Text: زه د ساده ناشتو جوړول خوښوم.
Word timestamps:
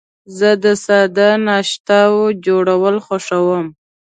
زه 0.37 0.49
د 0.63 0.65
ساده 0.85 1.29
ناشتو 1.45 2.03
جوړول 2.45 2.95
خوښوم. 3.05 3.65